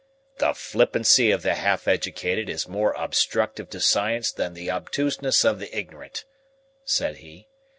[0.39, 5.59] "The flippancy of the half educated is more obstructive to science than the obtuseness of
[5.59, 6.25] the ignorant,"
[6.83, 7.47] said he.